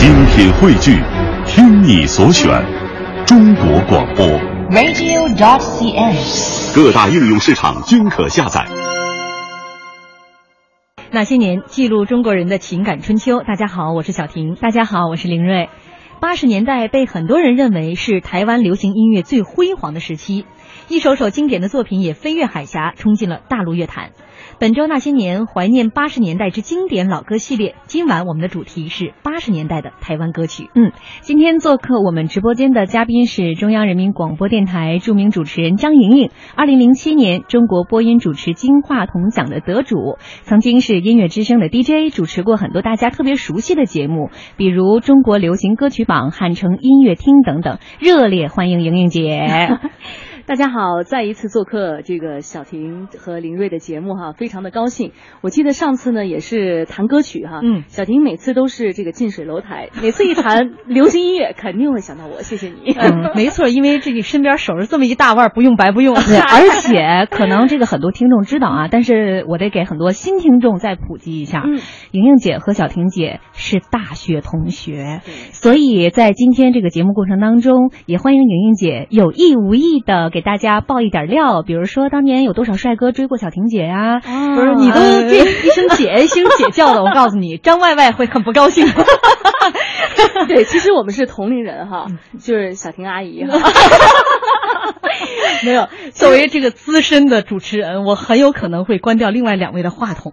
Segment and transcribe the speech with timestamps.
[0.00, 0.98] 精品汇聚，
[1.44, 2.48] 听你所选，
[3.26, 4.24] 中国广播。
[4.70, 6.74] radio.dot.cn，。
[6.74, 8.66] 各大应用市场均可下载。
[11.10, 13.42] 那些年，记录中国人的情感春秋。
[13.42, 14.54] 大家好，我是小婷。
[14.54, 15.68] 大家好，我是林瑞。
[16.18, 20.46] 八十年代被很多人认为是台湾流行音乐最辉煌的时期，
[20.88, 24.12] 一首首经典的作品也飞越海峡，冲进了大陆乐坛。
[24.58, 30.68] 本周那些年怀念八十年代之经典老歌系列，今晚我们的主题是八十年代的台湾歌曲。
[30.74, 30.92] 嗯，
[31.22, 47.78] 今天做客我们直播间的嘉宾是中央人民广播电台著名主持人张莹莹，二零零七年中国播音主持金话筒奖的得主，曾经是音乐之声的 DJ，主持过很多大家特别熟悉的节目，比如中国流行歌曲榜、汉城音乐厅等等。
[47.98, 49.78] 热烈欢迎莹莹姐！
[50.50, 55.12] 大家好，再一次做客这个小婷和林瑞的节目哈，非常的高兴。
[55.42, 62.90] 我记得上次呢也是谈歌曲哈，嗯，小婷每次都是这个近水楼台，每次一谈流行音乐肯定会想到我，谢谢你。
[62.98, 66.16] 嗯，没错，因为这个身边守着这么一大腕，不用白不用。
[66.18, 71.62] 而且可能这个很多听众知道啊，但是我得给很多新听众再普及一下。
[71.64, 71.78] 嗯，
[72.10, 75.20] 莹莹姐和小婷姐是大学同学，
[75.52, 88.86] 所以在今天这个节目过程当中，也欢迎莹莹姐有意无意的给大家爆一点料，比如说当年有多少帅哥追过小婷姐呀、啊不是你都这一声姐 一声姐叫的，我告诉你，张外外会很不高兴。
[90.48, 92.06] 对，其实我们是同龄人哈，
[92.40, 93.58] 就是小婷阿姨哈。
[95.62, 100.32] 没有，作为这个资深的主持人，我很有可能会关掉另外两位的话筒。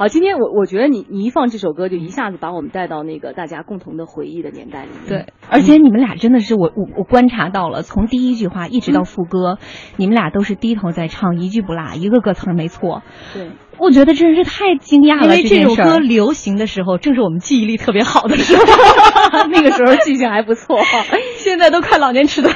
[0.00, 5.06] 好，今天我我觉得你你一放这首歌，就一下子把我们带到那个大家共同的回忆的年代里面。
[5.06, 9.58] 对，而且你们俩真的是我我我观察到了，从第一句话一直到副歌，
[9.98, 13.02] 你们俩都是低头在唱，一句不落，一个个词儿没错。
[13.34, 18.62] 对，我觉得真是太惊讶了，因为这首歌流行的时候，正是我们记忆力特别好的时候
[19.52, 20.78] 那个时候记性还不错。
[21.36, 22.50] 现在都快老年痴呆。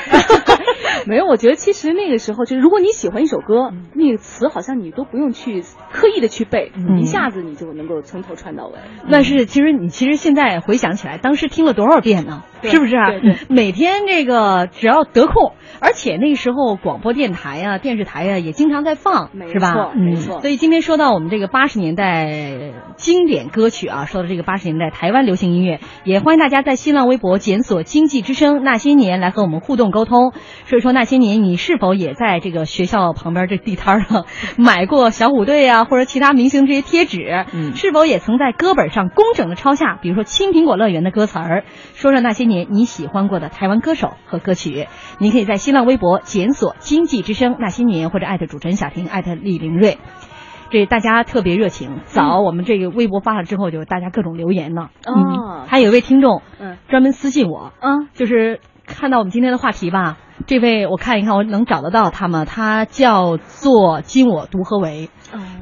[1.07, 8.75] 没有，我觉得其实那个时候，就是如果你喜欢一首歌，那个词好像你都不用去刻意的去背，嗯一下子你就能够从头串到尾。
[9.07, 12.43] 那是，其实你其实现在回想起来，当时听了多少遍呢？
[12.63, 13.11] 是不是啊？
[13.11, 19.93] 对对每天这个只要得空，而且那时候广播电台啊、电视台啊也经常在放，没是吧错？
[19.95, 30.33] 没错所以今天说到我们这个八十年代经典歌曲啊，说到这个八十年代台湾流行音乐，也欢迎大家在新浪微博检索“经济之声那些年”来和我们互动沟通。
[30.67, 34.27] 所以说那些年，你是否也在这个学校旁边这地摊上
[34.57, 37.47] 买过小虎队啊，或者其他明星这些贴纸？
[37.53, 41.65] 嗯是否也曾在歌本上工整的抄下，比如说《青苹果乐园》的歌词儿？
[41.95, 44.87] 说说那些年你喜欢过的台湾歌手和歌曲。
[45.19, 49.99] 您可以在新浪微博检索“经济之声那些年”或者艾特主持人小婷，艾特李玲瑞。
[50.71, 54.89] 这大家特别热情，早我们这个微博发了之后，就大家各种留言呢。
[55.07, 60.17] 哦嗯，还有一位听众，嗯专门私信我，嗯，就是看到我们今天的话题吧。
[60.47, 62.45] 这位我看一看，我能找得到他吗？
[62.45, 65.09] 他叫做金我独何为，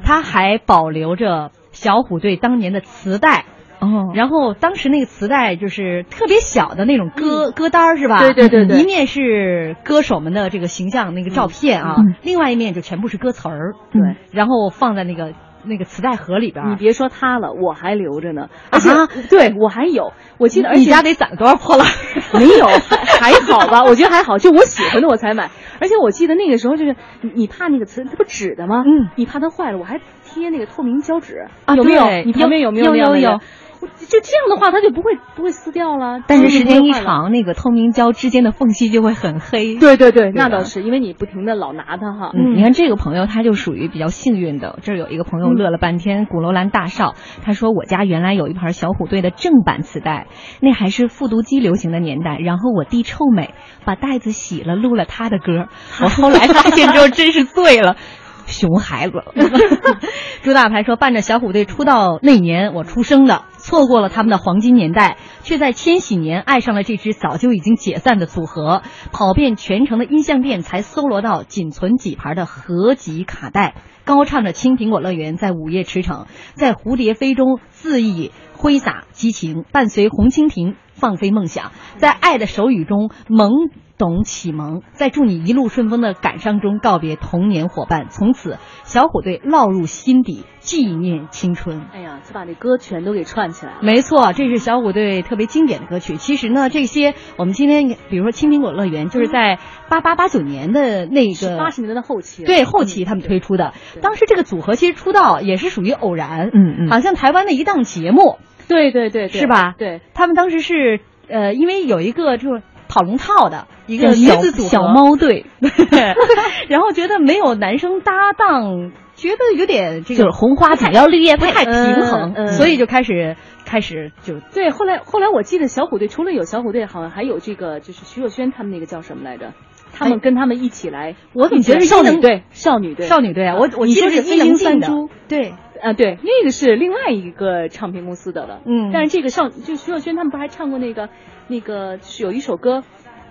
[0.03, 3.45] 他还保留着小虎队当年的磁带。
[3.79, 4.11] 哦。
[4.13, 8.17] 然后当时那个磁带就是特别小的那种歌、歌单儿是吧？
[8.19, 8.79] 对对对对。
[8.79, 12.15] 一面是歌手们的这个形象那个照片啊，嗯。
[12.23, 13.73] 另外一面就全部是歌词儿。
[13.91, 14.01] 对，
[14.31, 15.33] 然后放在那个
[15.65, 16.69] 那个磁带盒里边儿。
[16.69, 21.87] 你别说它了，我还留着呢，而且、啊对我还有，我记得，而且你家得攒多少破烂？
[22.33, 23.83] 没有，还还好吧？
[23.83, 25.49] 我觉得还好，就我喜欢的我才买。
[25.79, 28.83] 而且我记得那个时候就是你你怕那个磁，它不纸的吗？
[28.85, 32.23] 嗯，你怕它坏了，我还贴那个透明胶纸啊有没有对？
[32.25, 33.41] 你旁边有没有有那样的有有我
[33.85, 36.21] 就这样的话，它就不会不会撕掉了。
[36.27, 36.93] 但是时间一。
[36.93, 39.75] 长，那个透明胶之间的缝隙就会很黑。
[39.77, 42.31] 对对对，那倒是，因为你不停的老拿它哈。
[42.33, 44.77] 嗯，你看这个朋友他就属于比较幸运的。
[44.83, 50.27] 这儿有一个朋友嗯乐了半天，古楼兰大少，他说我家原来有一盘小虎队的正版磁带，
[50.61, 52.37] 那还是复读机流行的年代。
[52.37, 53.53] 然后我弟臭美
[53.85, 55.67] 把袋子洗了，录了他的歌。
[56.01, 57.97] 我后来发现之后真是醉了。
[58.45, 59.13] 熊孩子，
[60.43, 73.75] 朱大牌说，伴着小虎队出道那年我出生的，错过了他们的黄金年代，却在千禧年爱上了这支早就已经解散的组合，跑遍全城的音像店才搜罗到仅存几盘的合集卡带，
[74.05, 91.81] 高唱着《青苹果乐园》在午夜驰骋，在蝴蝶飞中恣意挥洒激情，伴随红蜻蜓放飞梦想，在爱的手语中懵懂启蒙，在祝你一路顺风的感伤中告别童年伙伴，从此小虎队烙入心底，纪念青春。
[91.91, 93.79] 哎呀，就把这歌全都给串起来了。
[93.81, 96.15] 没错，这是小虎队特别经典的歌曲。
[96.15, 99.59] 其实呢，这些我们今天比如说《青苹果乐园》，就是在
[99.89, 103.73] 八八八九年的那个八十年代的后期，对后期他们推出的。
[104.01, 108.37] 当时这个组合其实出道也是属于偶然，嗯嗯好像台湾的一档节目。
[108.67, 109.75] 对对对，是吧？
[109.77, 115.45] 对，他们当时是呃，因为有一个就是跑龙套的一个小猫队，
[116.69, 121.73] 然后觉得没有男生搭档，觉得有点这个就是红花总要绿叶不太平
[122.05, 124.69] 衡，所以就开始开始就对。
[124.69, 129.53] 后来后来我记得小虎队除了有小虎队，好像还有这个就是徐若瑄他们那个叫什么来着？
[129.95, 132.41] 他们跟他们一起来，我怎么觉得少女队？
[132.49, 133.57] 少女队，少女队啊！
[133.59, 134.87] 我我记得是飞鹰三的，
[135.27, 138.61] 对，啊对，那个是另外一个唱片公司的了。
[138.65, 141.09] 嗯，但是这个上就徐若瑄他们不还唱过那个
[141.49, 142.83] 那个是有一首歌，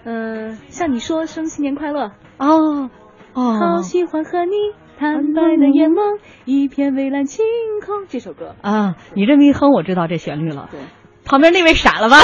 [0.04, 2.90] 嗯，向你说声新年快乐哦
[3.32, 4.52] 哦，好喜欢和你
[4.98, 7.44] 坦白的眼眸，一片蔚蓝晴
[7.84, 10.68] 空这首歌啊，你这么一哼，我知道这旋律了。
[10.70, 10.80] 对，
[11.24, 12.18] 旁边那位傻了吧？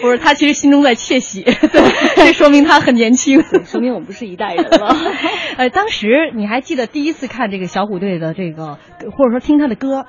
[0.00, 1.42] 不是，他其实心中在窃喜，
[2.16, 4.94] 这说明他很年轻，说明我们不是一代人了。
[5.56, 8.78] 呃，当时你还记得第一次看这个小虎队的这个，
[9.16, 10.04] 或者说听他的歌？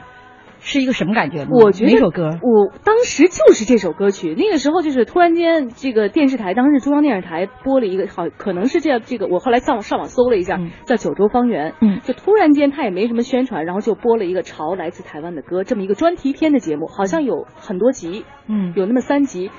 [0.65, 1.51] 是一个什么感觉吗？
[1.51, 2.31] 我觉得哪首歌？
[2.41, 4.33] 我当时就是这首歌曲。
[4.35, 8.99] 那个时候就是突然间，这个电视台，当时中央电视台播了一个，好可能是这样。
[9.05, 11.71] 这个我后来上上网搜了一下，叫《九州方圆》。
[11.81, 19.51] 嗯，就突然间他也没什么宣传，然后就播了一个潮来自台湾的歌，这么一个专题片的节目，好像有很多集，嗯，有那么三集。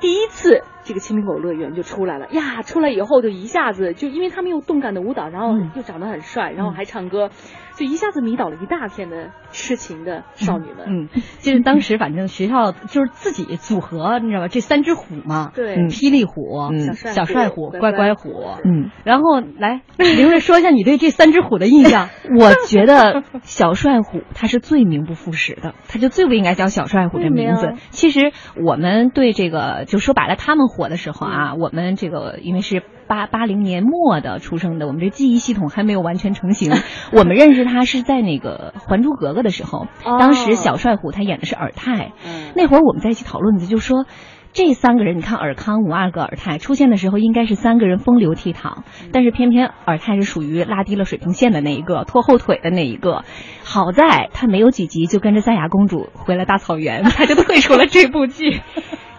[0.00, 7.30] 第一次这个青苹果乐园就出来了呀，出来以后就一下子就因为他们又动感的舞蹈，然后又长得很帅，然后还唱歌。
[7.76, 10.86] 就一下子迷倒了一大片的痴情的少女们。
[10.86, 11.08] 嗯，
[11.40, 14.48] 就是当时反正学校就是自己组合，你知道吧？
[14.48, 18.30] 这三只虎嘛，对，霹雳虎、小帅虎、乖乖虎。
[18.64, 22.08] 嗯，然后来，凌睿说一下你对这三只虎的印象。
[22.38, 27.74] 我觉得小帅虎他是最名不副实的，他就最不应该叫小帅虎这名字。
[27.90, 28.32] 其实
[28.64, 32.82] 我们对这个，就说白了，他们火的时候啊，我们这个因为是。
[33.06, 36.72] 八八零年末的出生的，我们这记忆系统还没有完全成型。
[37.12, 39.86] 我们认识他是在那个《还珠格格》的时候，
[40.18, 42.12] 当时小帅虎他演的是尔泰。
[42.54, 44.06] 那会儿我们在一起讨论的就说，
[44.52, 48.78] 这三个人，你看尔康、五阿哥、尔泰出现的时候，应该是三个人风流倜傥，
[49.12, 53.24] 但是偏偏尔泰是属于拉低了水平线的那一个，拖后腿的那一个。
[53.64, 58.60] 好在他没有几集就跟着赛亚公主回了大草原，他就退出了这部剧。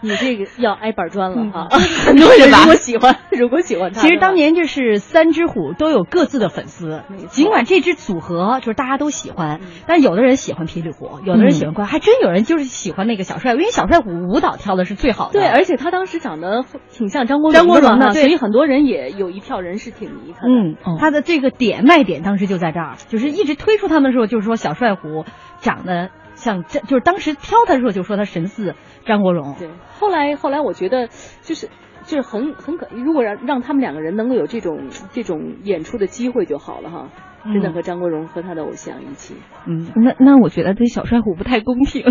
[0.02, 1.68] 你这个要挨板砖了哈！
[2.06, 7.04] 很多人 如果喜欢， 如果喜欢他，其实当年就是三只虎都有各自的粉丝。
[7.30, 15.34] 尽管这支组合就是大家都喜欢，但有的人喜欢霹雳虎，有的人喜欢怪，还真有人就是喜欢那个小帅，因为小帅虎舞蹈跳的是最好的。
[15.34, 20.48] 对，而且他当时长得挺像张国张国荣的，所以很多人也有一票人是挺迷他的。
[20.50, 25.26] 嗯，他的这个点卖点当时就在这儿，就是一直推出他们的时候，就是说小帅虎
[25.62, 26.10] 长得。
[26.46, 28.76] 像这就是当时挑他的时候就说他神似
[29.08, 29.56] 张国荣。
[29.58, 29.68] 对，
[30.00, 31.08] 后来后来我觉得
[31.42, 31.70] 就是
[32.04, 37.10] 就是很很可，如果让让他们两个人能够有这种这种演出的机会就好了哈。
[37.46, 39.36] 真的和张国荣和他的偶像一起。
[39.68, 42.04] 嗯，那那我觉得对小帅虎不太公平。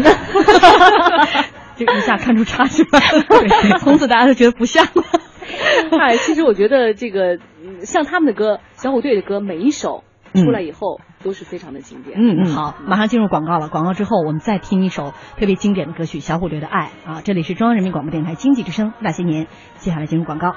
[1.74, 3.78] 就一下看出差距了。
[3.80, 5.02] 从此大家都觉得不像了。
[5.98, 7.38] 哎，其实我觉得这个
[7.80, 10.04] 像他们的歌，小虎队的歌，每一首
[10.34, 11.00] 出来以后。
[11.24, 12.16] 都是非常的经典。
[12.20, 13.68] 嗯嗯，好，马上进入广告了。
[13.68, 17.22] 广告之后，我们再听一首特别经典的歌曲《小虎队的爱》啊！
[17.24, 19.48] 这里是中央人民广播电台经济之声那些年，
[19.78, 20.52] 接下来进入广告。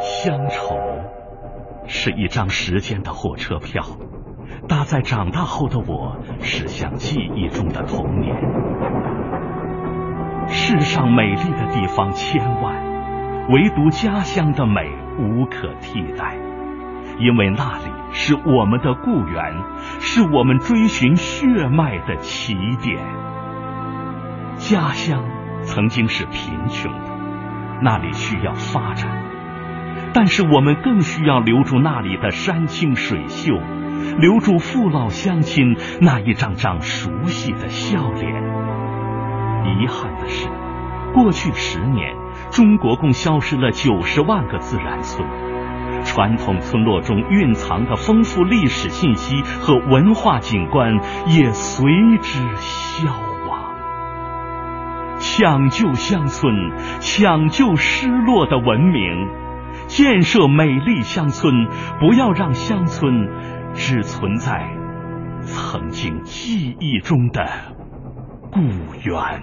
[0.00, 0.76] 乡愁
[1.86, 3.82] 是一张时间的火车票，
[4.66, 8.34] 搭在长大后的我驶向记忆中的童年。
[10.48, 14.80] 世上美丽的地方千万，唯独家乡的美
[15.18, 16.47] 无可替代。
[17.18, 19.56] 因为那里是我们的故园，
[20.00, 23.04] 是我们追寻血脉的起点。
[24.56, 25.24] 家乡
[25.62, 27.10] 曾经是贫穷的，
[27.82, 29.24] 那里需要发展，
[30.12, 33.58] 但是我们更需要留住那里的山清水秀，
[34.18, 38.32] 留住父老乡亲那一张张熟悉的笑脸。
[39.64, 40.48] 遗憾的是，
[41.12, 42.16] 过去十年，
[42.50, 45.47] 中国共消失了九十万个自然村。
[46.08, 51.84] 传统村落中蕴藏的丰富历史信息和文化景观也随
[52.22, 53.12] 之消
[53.46, 53.74] 亡。
[55.18, 59.28] 抢救乡村，抢救失落的文明，
[59.86, 61.68] 建设美丽乡村，
[62.00, 63.28] 不要让乡村
[63.74, 64.70] 只存在
[65.42, 67.46] 曾经记忆中的
[68.50, 68.60] 故
[69.04, 69.42] 园。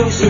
[0.00, 0.29] Don't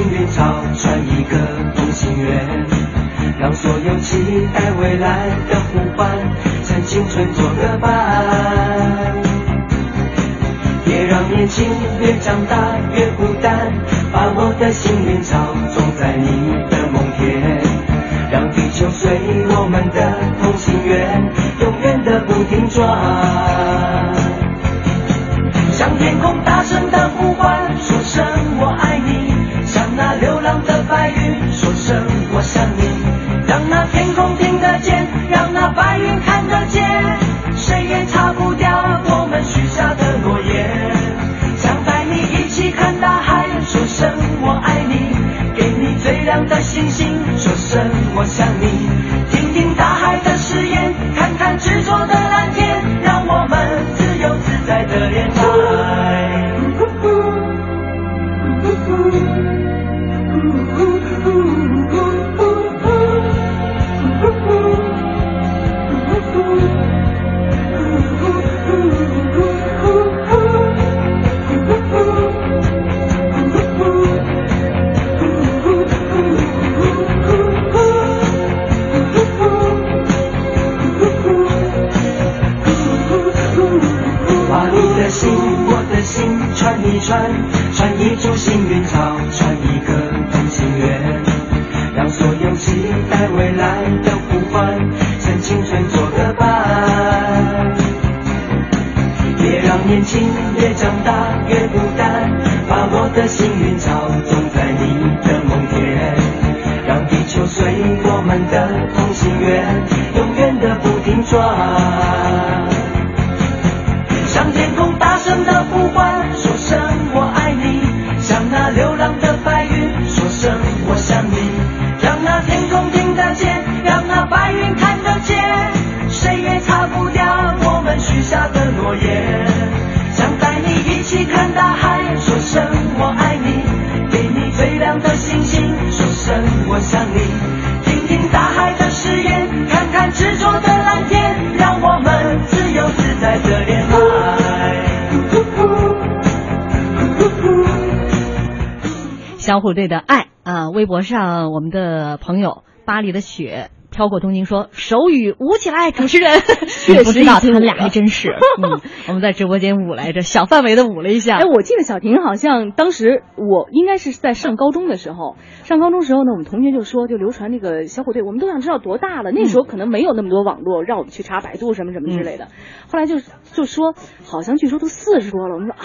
[149.60, 150.70] 小虎队的爱啊！
[150.70, 156.40] 微博上我们的朋友巴黎的雪飘过东京说手语舞起来，主持人
[156.86, 158.30] 确实知道他们俩还真是。
[158.62, 161.36] 嗯， 我们在直播间舞来着，小范围的舞了一下。
[161.36, 169.30] 哎，我记得小婷好像当时我应该是在上高中的时候，上高中时候呢，我们同学就说就流传那个小虎队，我们都想知道多大了。
[169.30, 172.46] 那时候可能没有那么多网络，让我们去查百度什么什么之类的。
[172.90, 173.16] 后来就
[173.52, 173.92] 就说
[174.24, 175.84] 好像据说都四十多了，我们说啊，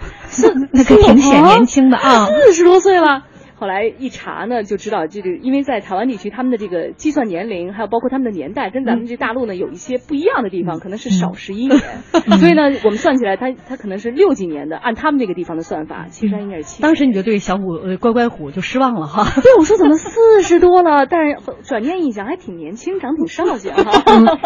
[0.00, 0.13] 四
[0.72, 3.22] 那可挺显年轻的啊，四十多岁了。
[3.56, 11.78] 后来一查呢，就知道这个，因为在台湾地区，他们的这个计算年龄，还有包括他们的年代，跟咱们这大陆呢有一些不一样的地方，可能是少十一 年。
[12.40, 16.82] 所以呢，我们算起来，他他可能是六几年的，按他们那个地方的算法，其实应该是七。
[16.82, 19.24] 当时你就对小虎呃乖乖虎就失望了哈？
[19.40, 21.06] 对，我说怎么四十多了？
[21.06, 23.82] 但是转念一想，还挺年轻，长挺少气哈。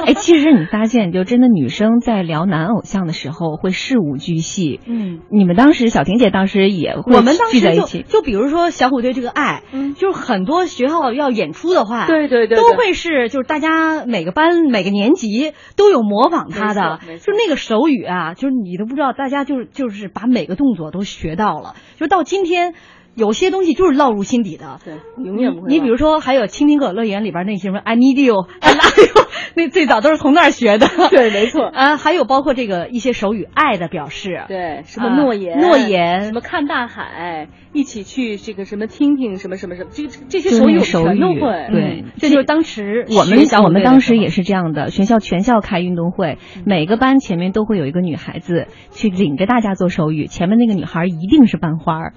[0.05, 4.81] 哎，其实你发现，就真的女生在聊男偶像的时候会事无巨细。
[4.87, 8.99] 嗯，你们当时小婷姐当时也会我们当时就就比如说小虎。
[9.09, 22.75] 对这个爱，嗯，就是很多学校要演出的话，对对对，都会是就是大家每个班每个年级都有模仿他的，就那个手语啊，就是你都不知道，大家就是就是把每个动作都学到了，就到今天。
[23.15, 25.69] 有些东西就是烙入心底的，对，永远不会。
[25.69, 28.47] 你比如说，还有《青苹果乐园》里边那些什么 “I need you”，
[29.55, 30.87] 那最早都是从那儿学的。
[31.11, 31.65] 对，没错。
[31.67, 34.45] 啊，还有包括这个一些手语，爱的表示。
[34.47, 35.59] 对，什么诺言？
[35.59, 36.23] 诺言？
[36.27, 37.49] 什么看大海？
[37.73, 39.91] 一起去这个什么听听什么什么什么？
[39.93, 41.41] 这这些手语全都会。
[41.73, 44.91] 对，这就是当时我们想我们当时也是这样的。
[44.91, 52.13] 学校全校开运动会，每个班前面都会有一个女孩子去领着大家做手语，前面那个女孩一定是班花儿。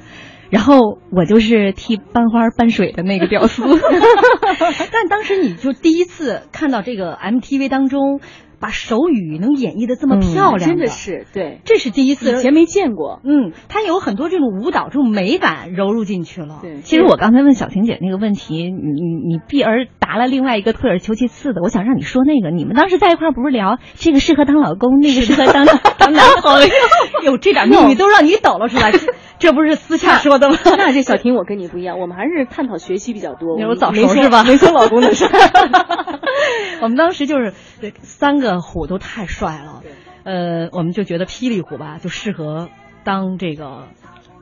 [0.52, 3.64] 然后我就是替班花搬水的那个屌丝。
[4.92, 8.20] 但当时你就第一次看到这个 MTV 当中。
[8.62, 13.20] 把手语能演绎的这么漂亮，真的是对，这是第一次，以前没见过。
[13.24, 16.60] 嗯，他有很多这种舞蹈这种美感揉入进去了。
[16.62, 25.66] 对，其实我刚才问小婷姐那个问题，你你避而答了另外一个退而求其次的，我想让你说那个，你们当时在一块儿不是聊这个适合当老公，那个适合当
[25.98, 26.68] 当男朋友？
[27.26, 28.92] 有这点秘密都让你抖了出来，
[29.42, 30.56] 这不是私下说的吗？
[30.78, 33.58] 那这小婷我跟你不一样，我们还是探讨学习比较多。
[33.58, 34.44] 你说早熟是吧？
[34.46, 35.26] 没说老公的事。
[36.82, 37.54] 我们当时就是
[38.02, 38.62] 三个。
[38.62, 39.82] 虎都太帅了，
[40.24, 42.70] 呃，我们就觉得霹雳虎吧就适合
[43.04, 43.88] 当这个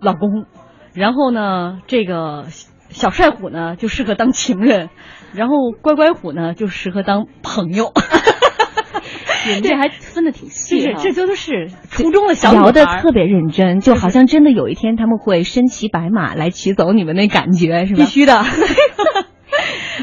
[0.02, 0.46] 老公，
[0.94, 2.46] 然后呢，这个
[2.90, 4.90] 小帅虎呢就适合当情人，
[5.34, 7.94] 然后乖乖虎呢就适合当朋友。
[9.64, 18.04] 这还分的挺细，是这都是初中的小聊的特别认真，就好像真的有一天他们会身骑白马来骑走你们那感觉是吧？
[18.04, 18.44] 必须的。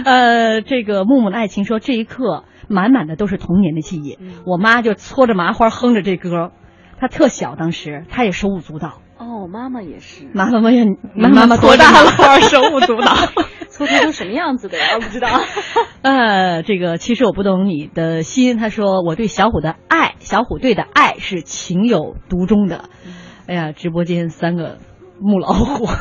[0.04, 2.44] 呃，这个木木的爱情说这一刻。
[2.68, 6.50] 满满的都是童年的记忆，我妈就搓着麻花哼着这歌，
[6.98, 9.02] 她特小，当时她也手舞足蹈。
[9.18, 13.14] 哦，妈妈也是，妈妈也，妈妈多大了，手舞足蹈，
[13.76, 14.94] 搓成什么样子的呀？
[14.94, 15.28] 我不知道。
[16.02, 18.56] 呃，这个其实我不懂你的心。
[18.56, 22.88] 他说我对小虎的爱，小虎队的爱是情有独钟的。
[23.46, 24.78] 哎呀，直播间三个
[25.20, 25.86] 母老虎。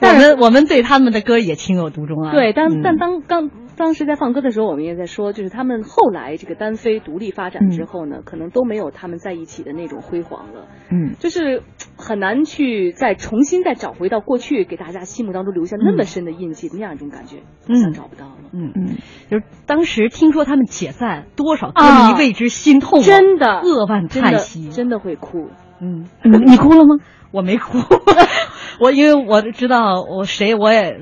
[0.00, 2.30] 我们我们对他们的歌也情有独钟啊。
[2.30, 3.50] 对，但但当刚。
[3.76, 10.66] 当时在放歌的时候，我们也在说，就是他们后来这个单飞独立发展之后呢，可能都没有他们在一起的那种辉煌了。
[10.90, 11.62] 嗯，就是
[11.96, 18.36] 很难去再重新再找回到过去给大家心目当中留下那么深的印记的那样一种感觉，嗯，找不到了。
[18.52, 18.72] 嗯。
[18.74, 18.96] 嗯，
[19.30, 23.60] 就是当时听说他们解散，多少歌迷为之心痛，真的。
[23.60, 25.48] 扼腕叹息，真的会哭。
[25.78, 26.96] 嗯，你哭了吗？
[27.30, 27.78] 我没哭，
[28.80, 31.00] 我因为我知道我谁我也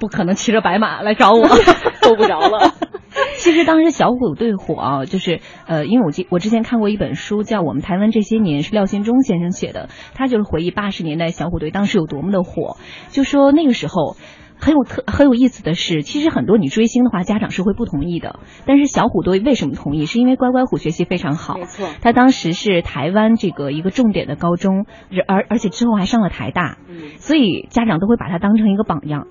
[0.00, 1.46] 不可能骑着白马来找我，
[2.00, 2.74] 够不着了。
[3.36, 12.76] 其实当时小虎队火啊，就是呃，因为我记我之前看过一本书叫《我们台湾这些年》，是廖心中先生写的，他就是回忆八十年代小虎队当时有多么的火，
[13.10, 14.16] 就说那个时候。
[14.60, 18.40] 很有特很有意思的是，其实很多你追星的话，家长是会不同意的。
[18.66, 20.06] 但是小虎队为什么同意？
[20.06, 21.56] 是因为乖乖虎学习非常好。
[21.56, 24.86] 没错，他当时是台湾这个一个重点的高中，
[25.26, 26.78] 而而且之后还上了台大，
[27.18, 29.26] 所以家长都会把他当成一个榜样。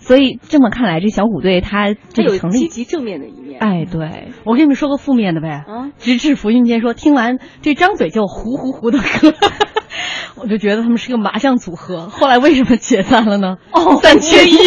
[0.00, 3.60] 所以这么看来，这小虎队他这个成立积极正面的一面。
[3.60, 5.64] 哎，对，我跟你们说个负面的呗。
[5.66, 9.34] 啊，直至福音间说，听完这张嘴就呼呼呼的歌。
[10.36, 13.58] 我就觉得他们是个麻将组合，后来为什么解散了呢？
[13.72, 14.56] 哦，三缺一。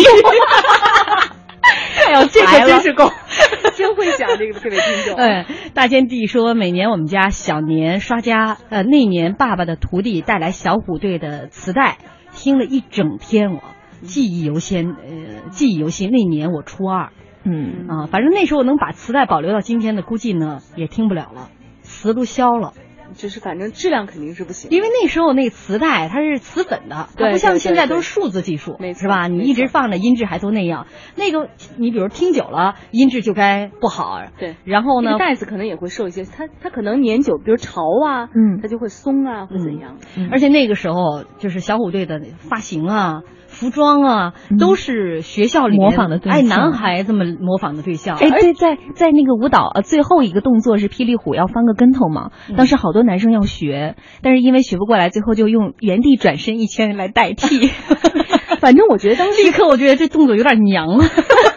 [2.08, 3.10] 哎呦，这个真是够，
[3.76, 5.16] 真会想这个这位听众。
[5.16, 11.98] 哎，大坚弟说，每年我们家小年刷家，呃，那年爸爸的徒弟带来小虎队的磁带，
[12.36, 13.62] 听了一整天，我
[14.04, 16.12] 记忆犹新，呃，记忆犹新。
[16.12, 17.12] 那年我初二，
[17.44, 21.50] 嗯啊，反正那时候能把磁带保留到今天的，估计呢也听不了了，
[21.82, 22.74] 磁都消了。
[23.16, 29.28] 就是反正质量肯定是不行，因为那时候那磁带它是磁粉的，它不像现在都是数字技术，是吧？
[29.28, 34.20] 你一直放着音质还都那样，那个你比如听久了音质就该不好。
[34.40, 39.98] 对，然后呢，袋子可能也会受一些，它它可能年久，比如潮啊，嗯，它就会松啊，会怎样。
[40.32, 43.22] 而且那个时候就是小虎队的发型啊。
[43.54, 48.18] 服装啊，都是学校里模仿的对象，哎男孩子们模仿的对象。
[48.18, 57.70] 哎，对，在在那个舞蹈呃最后一个动作是霹雳虎要翻个跟头嘛，当时好多男生要学，但是因为学不过来，最后就用原地转身一圈来代替。
[58.60, 61.04] 反正我觉得当时立刻我觉得这动作有点娘了，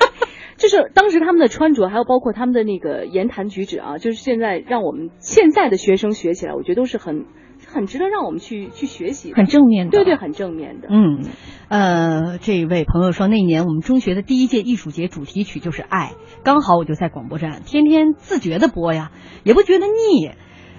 [0.58, 7.24] 就是当时他们的穿着，还有包括他们的那个言谈举止啊，就是现在让我们现在的学生学起来，我觉得都是很。
[7.66, 10.88] 很值得让我们去去学习，很正面的，对对，很正面的。
[10.90, 11.20] 嗯，
[11.68, 16.12] 呃，这位朋友说，那年我们中学的第一届艺术节主题曲就是《爱》，
[16.44, 19.10] 刚好我就在广播站，天天自觉的播呀，
[19.44, 20.30] 也不觉得腻。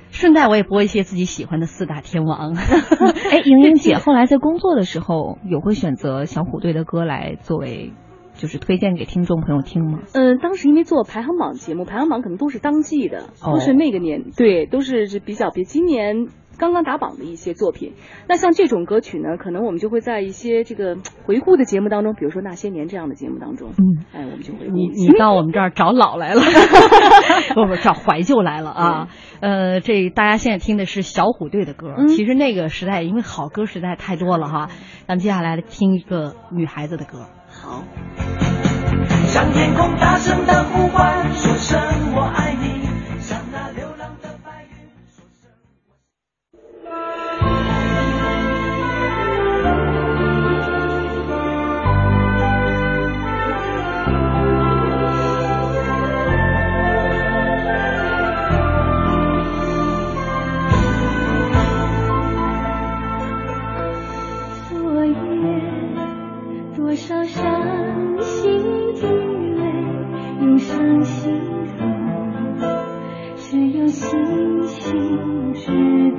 [0.09, 2.55] 顺带我也播一些自己喜欢的四大天王。
[3.29, 7.91] 哎，莹莹姐后来在工作的时候，有会选择小虎队的歌来作为，
[8.35, 9.99] 就是推荐给听众朋友听吗？
[10.13, 16.27] 嗯，当时因为做排行榜节目，排行榜可能都是当季的，都是那个年，对，都是比较比今年。
[16.57, 17.93] 刚刚打榜的一些作品，
[18.27, 26.41] 那像这种歌曲呢，可能我们就会在一些这个回顾的节目当中，比如说那些年这样的节目当中，嗯，哎，我们就会你 你到我们这儿找老来了，
[27.53, 29.07] 不不找怀旧来了啊。
[29.39, 34.69] 呃，这大家现在听的是小虎队的歌，其实那个时代因为好歌实在太多了哈。
[35.07, 37.83] 咱们接下来听一个女孩子的歌，好。
[39.27, 41.79] 向天空大声的呼唤，说声
[42.15, 42.86] 我爱你。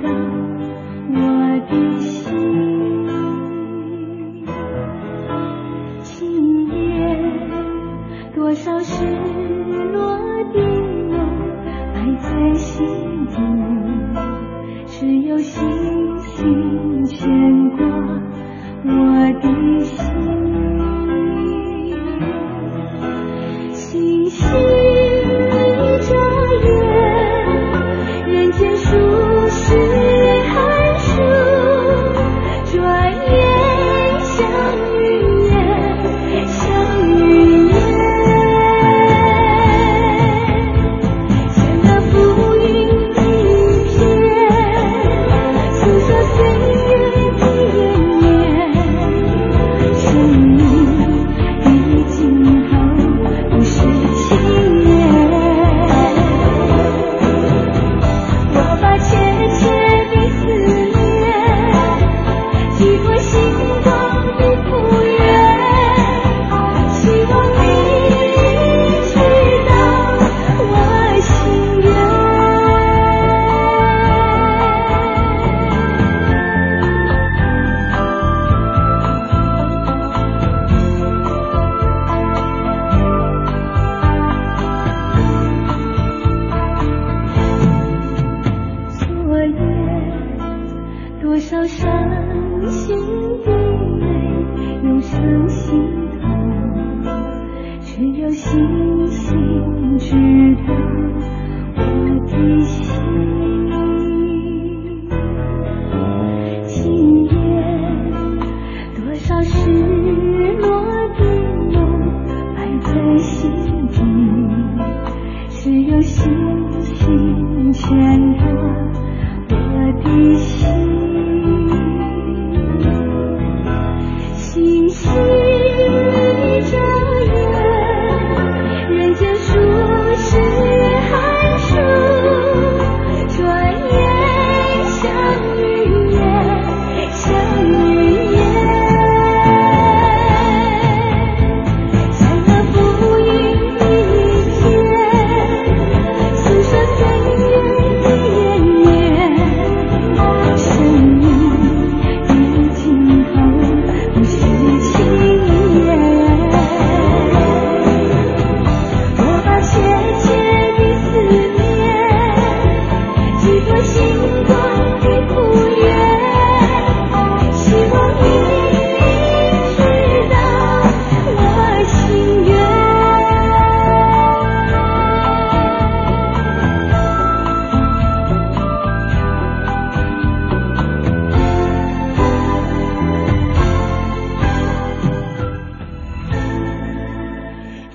[0.03, 0.38] cantar.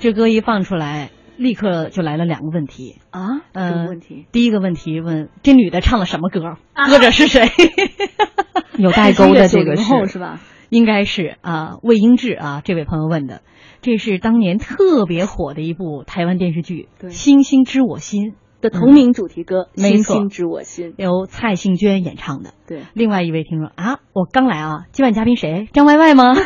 [0.04, 3.40] 这歌一放出来，立刻就来了两个问题啊！
[3.54, 4.26] 什么问题？
[4.32, 6.58] 第一个问题问这女的唱的什么歌？
[6.90, 7.48] 歌者是谁？
[8.76, 10.40] 有代沟的这个是是吧？
[10.68, 13.40] 应该是啊，魏英志啊，这位朋友问的，
[13.80, 22.52] 这是当年特别火的一部台湾电视剧《星星知我心》的同名主题歌《星星知我心》，由蔡幸娟演唱的。
[22.66, 25.66] 对，另外一位听众啊，我刚来啊，今晚嘉宾谁？
[25.72, 26.34] 张歪歪吗？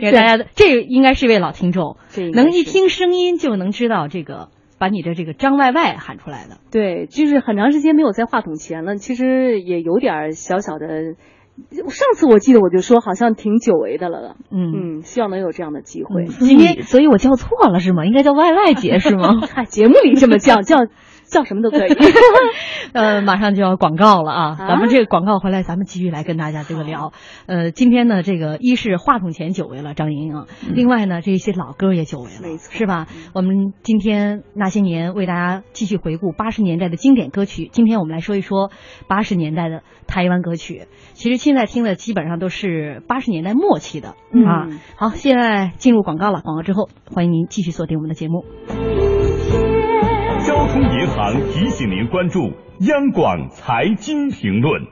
[0.00, 1.96] 给大家，这应该是一位老听众，
[2.32, 6.58] 能一听声音就能知道这个，把你的这个张外外喊出来的。
[6.70, 11.14] 对，就是很长时间没有在话筒前了，其实也有点小小的。
[11.90, 14.36] 上次我记得我就说，好像挺久违的了。
[14.50, 16.24] 嗯嗯，希望能有这样的机会。
[16.26, 18.06] 今天，所以我叫错了是吗？
[18.06, 19.40] 应该叫外外姐是吗？
[19.52, 20.78] 嗨，节目里这么叫叫。
[21.30, 21.94] 叫什么都可以，
[22.92, 24.56] 呃，马上就要广告了啊！
[24.58, 27.12] 咱们这个广告回来，咱们继续来跟大家这个聊。
[27.46, 33.06] 呃，今天呢，这个一是话筒前久违了张莹莹，另外呢，这些老歌也久违了，没错，是吧？
[33.32, 37.68] 我们今天那些年为大家继续回顾八十年代的经典歌曲。
[37.72, 38.70] 今天我们来说一说
[39.06, 40.88] 八十年代的台湾歌曲。
[41.12, 44.66] 其实现在听的基本上都是八十年代末期的啊。
[44.96, 49.09] 好，现在进入广告了，广告之后欢迎您继续锁定我们的节目。
[50.46, 54.82] 交通银行提醒您关注央广财经评论。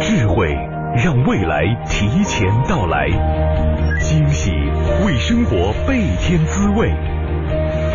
[0.00, 0.48] 智慧
[0.96, 3.08] 让未来提前到来，
[4.00, 4.50] 惊喜
[5.06, 6.88] 为生活倍添滋味，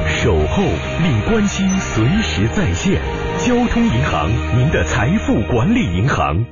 [0.08, 0.63] 守候
[1.03, 3.01] 令关心随时在线。
[3.39, 6.45] 交通银行，您的财富管理银行。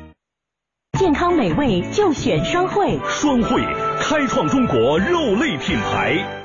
[1.00, 3.62] 健康美味就选双汇，双汇。
[4.02, 6.43] 开创中国肉类品牌。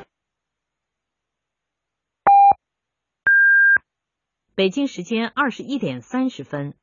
[4.59, 6.75] 北京时间二十一点三十分。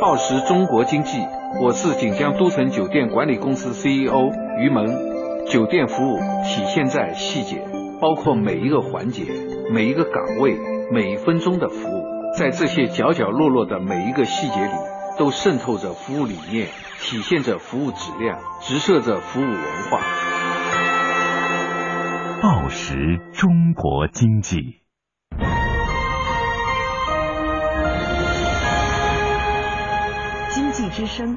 [0.00, 1.18] 报时中国经济，
[1.60, 5.44] 我是锦江都城酒店管理公司 CEO 于蒙。
[5.44, 6.16] 酒店服务
[6.46, 7.62] 体现在细节，
[8.00, 9.24] 包括每一个环节、
[9.70, 10.56] 每一个岗位、
[10.90, 12.02] 每一分钟的服务，
[12.38, 14.72] 在这些角角落落的每一个细节里，
[15.18, 16.68] 都渗透着服务理念，
[17.02, 20.00] 体现着服务质量，直射着服务文化。
[22.72, 24.80] 报时中国经济，
[30.48, 31.36] 经济之声。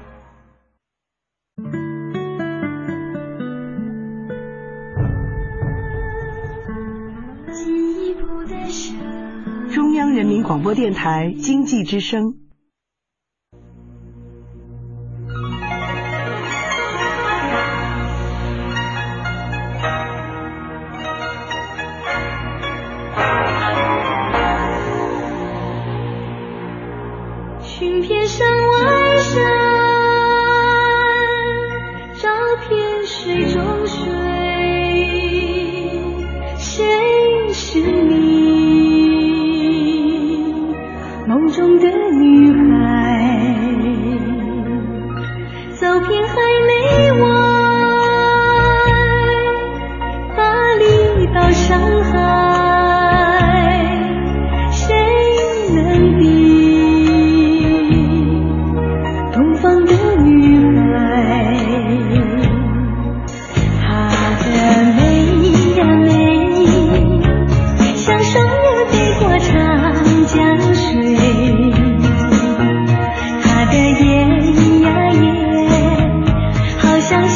[9.73, 12.44] 中央人民广播电台经济之声。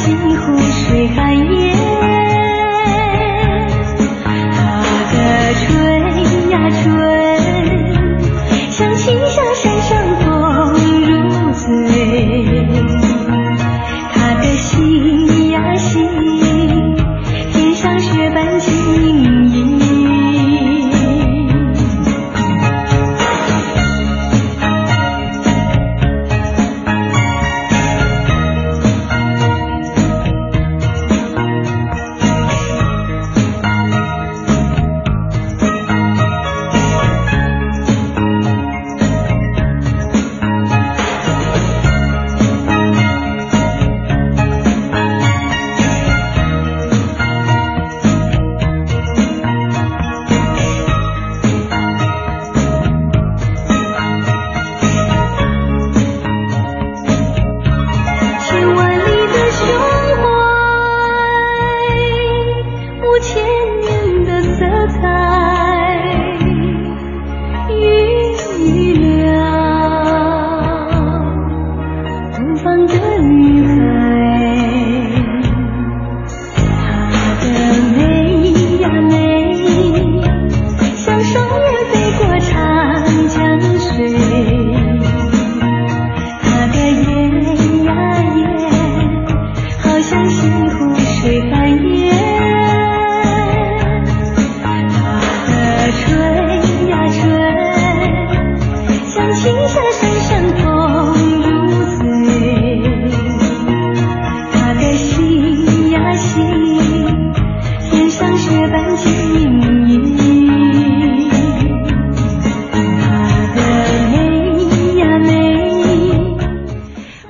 [0.06, 1.99] 西湖水寒夜。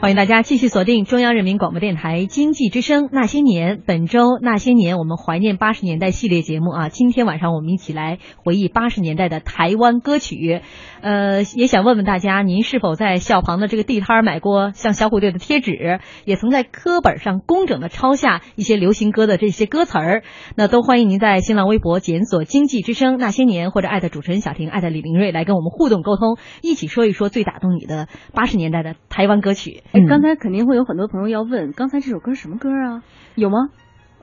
[0.09, 10.63] 欢迎大家继续锁定中央人民广播电台经济之声那些年，本周那些年我们怀念八十年代系列节目啊，今天晚上我们一起来回忆八十年代的台湾歌曲。
[11.01, 15.99] 呃，也想问问大家，您是否在校旁的这个地摊买过像小虎队的贴纸？
[16.25, 20.23] 也曾在课本上工整的抄下一些流行歌的这些歌词儿？
[20.55, 29.83] 那都欢迎您在新浪微博检索“经济之声那些年”或者艾特主持人小婷、艾特李林瑞来跟我们互动沟通，一起说一说最打动你的八十年代的台湾歌曲。
[29.91, 33.03] 哎，刚才肯定会有很多朋友要问，刚才这首歌什么歌啊？
[33.35, 33.69] 有吗？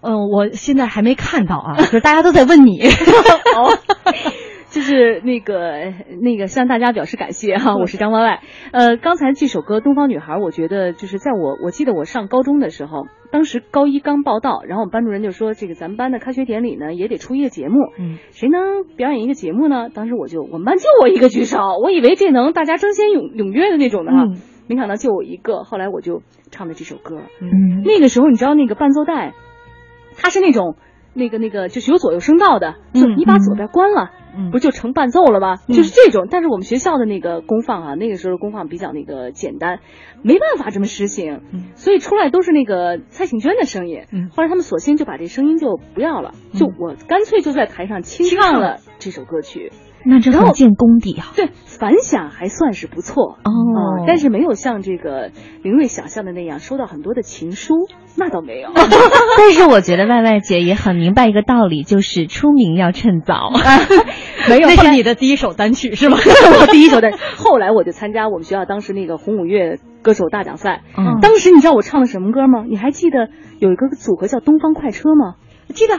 [0.03, 2.81] 嗯，我现在还没看到啊， 就是大家都在问你。
[4.69, 8.41] 就是那个那个向大家表示感谢哈，我是张歪歪。
[8.73, 19.89] 呃，刚才这首歌《东方女孩》，我觉得就是在我我记得我上高中的时候，当时高一刚报道，然后我们班主任就说，这个咱们班的开学典礼呢也得出一个节目，嗯，谁能表演一个节目呢？
[19.89, 24.25] 当时我就我们班就我一个举手，我以为这能大家争先踊踊跃的那种的哈。
[24.67, 27.23] 没想到就我一个，后来我就唱的这首歌。
[27.41, 29.35] 嗯，那个时候你知道那个伴奏带，
[30.17, 30.77] 它是那种。
[31.19, 34.11] 那个那个就是有左右声道的，就你把左边关了，
[34.53, 35.57] 不就成伴奏了吗？
[35.67, 36.29] 就是这种。
[36.31, 39.81] 但是我们学校的那个功放啊，那个时候功放比较那个简单，
[40.21, 41.41] 没办法这么实行，
[41.75, 44.03] 所以出来都是那个蔡幸娟的声音。
[44.31, 49.73] 后来他们索性就把这声音就不要了，就我干脆就在台上清唱了这首歌曲。
[50.05, 51.33] 那这很见功底啊！
[51.35, 55.31] 对，反响还算是不错哦，但是没有像这个
[55.63, 57.75] 林睿想象的那样收到很多的情书，
[58.17, 58.71] 那倒没有。
[58.75, 63.51] 但是我觉得外外姐也很明白一个道理，就是出名要趁早。
[64.49, 66.19] 没有，那是你的第一首单曲是吗？
[66.61, 67.13] 我第一首单。
[67.37, 70.83] 后来我就参加我们学校当时那个红五月歌手大奖赛，
[71.21, 72.65] 当时你知道我唱的什么歌吗？
[72.69, 73.29] 你还记得
[73.59, 75.35] 有一个组合叫东方快车吗？
[75.75, 75.99] 记得。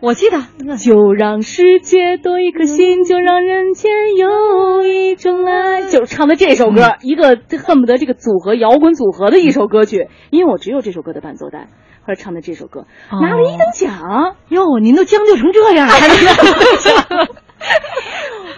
[0.00, 11.68] 我记得，就让世界多一颗心，就让人间有一种爱，就是唱的这首歌，一个恨不得这个组合摇滚组合的一首歌曲，因为我只有这首歌的伴奏带，
[12.02, 12.86] 后来唱的这首歌。
[13.10, 15.88] 拿了一等奖哟，您都将就成这样。
[15.88, 15.94] 了。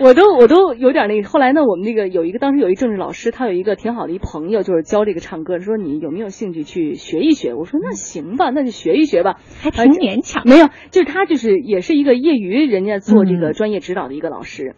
[0.00, 7.52] 我都我都有点那个，后来呢，我们那个有一个当时有一政治老师，他有一个挺好的一朋友，就是教这个唱歌，说你有没有兴趣去学一学？
[7.52, 10.42] 我说那行吧，那就学一学吧，还挺勉强。
[10.46, 14.74] 没有，就是他就是也是一个业余人家做这个专业指导的一个老师，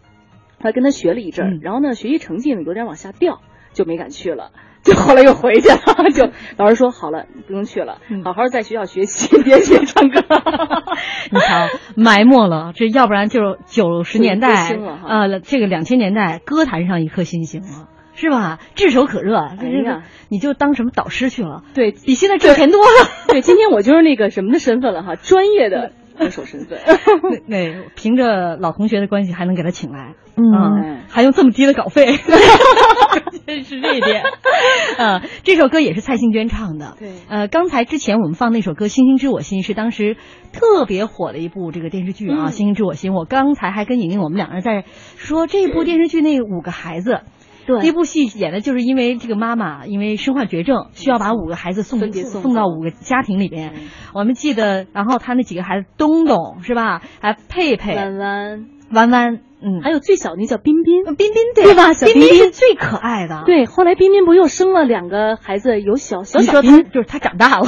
[0.59, 3.39] 他跟他学了一阵儿，然后呢，学习成绩呢有点往下掉，
[3.71, 4.51] 就没敢去了。
[4.85, 5.77] 就后来又回去了，
[6.13, 10.21] 就老师说好了，不用去了，好好在学校学习， 别学唱歌。
[11.31, 18.59] 你瞧，埋没了，这要不然就九十年代，呃，这个两千年代歌坛上一颗新星了，是吧？
[18.75, 21.63] 炙手可热，哎呀，你就当什么导师去了？
[21.73, 23.09] 对比现在挣钱多了。
[23.29, 25.93] 对，今天我就是那个什么的身份了哈，专业的。
[26.17, 26.79] 歌手身份，
[27.47, 32.13] 那凭着老同学的关系还能给他请来，嗯，还用这么低的稿费，
[33.63, 34.23] 是这一点。
[34.97, 37.11] 呃， 这首歌也是蔡幸娟唱的，对。
[37.29, 40.17] 呃，刚才之前我们放那首歌《星星知我心》是当时
[40.51, 43.11] 特别火的一部这个电视剧啊，《星星知我心》。
[43.15, 44.85] 我刚才还跟莹莹我们两个人在
[45.17, 47.21] 说这部电视剧那五个孩子。
[47.65, 53.73] 对，那部戏演的就是因为这个妈妈因为身患绝症，需要把五个孩子送送到五个家庭里边。
[54.13, 57.01] 我们记得，然后他那几个孩子，东东是吧？
[57.21, 61.93] 还佩佩、弯弯、弯弯，嗯，还有最小那叫彬彬，彬彬对吧？
[61.93, 63.43] 彬彬是最可爱的。
[63.45, 67.67] 对，后来彬彬不又生了两个孩子，有小小小彬，就是他长大了。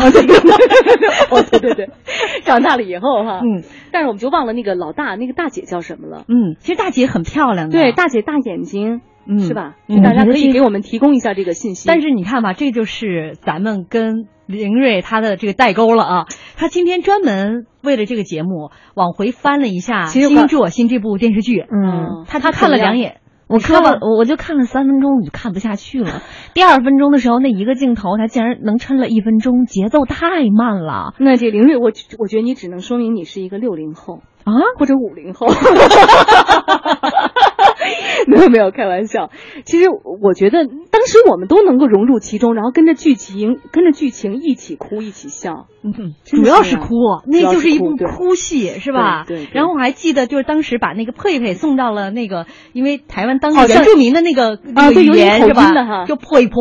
[1.31, 1.89] 哦，对对对，
[2.43, 6.25] 长大了以后哈，嗯，但是我们就忘了那个老大，那个大姐叫什么了？
[6.27, 9.01] 嗯，其实大姐很漂亮的，对，大姐大眼睛。
[9.27, 9.75] 嗯，是吧？
[10.03, 11.88] 大家可以给我们提供一下这个信息。
[11.88, 16.25] 但是你看吧，这就是咱们跟林睿他的这个代沟了啊！
[16.55, 21.61] 他今天专门为了这个节目往回翻了一下《星星知我心》这部电视剧。
[21.61, 26.21] 嗯，他他看了两眼，我看了，我就看了三分钟，我就看不下去了。
[26.53, 31.15] 第二分钟的时候，那一个镜头他竟然能撑了一分钟，节奏太慢了。
[31.17, 35.47] 那这林睿，我我觉得你只能说明你是一个六零后啊，或者五零后。
[38.28, 39.30] 没有没有开玩笑，
[39.65, 39.86] 其实
[40.21, 45.67] 我觉得当时我们都能够融入其中，然后跟着剧情跟着剧情一起哭一起笑。
[45.84, 46.95] 嗯，主要是哭，
[47.28, 49.24] 那就是一部哭戏是吧？
[49.28, 49.48] 对。
[49.54, 56.56] 然后我还记得，就是当时把那个佩佩送到了那个，因为台湾当地原住民的那个啊，对，有点口音的哈，就佩佩。